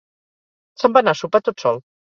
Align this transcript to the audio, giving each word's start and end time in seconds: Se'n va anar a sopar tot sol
Se'n 0.85 0.97
va 0.97 1.05
anar 1.07 1.15
a 1.17 1.21
sopar 1.23 1.47
tot 1.51 1.67
sol 1.67 1.85